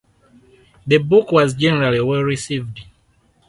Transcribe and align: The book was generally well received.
The 0.87 0.97
book 0.97 1.31
was 1.31 1.53
generally 1.53 2.01
well 2.01 2.23
received. 2.23 2.85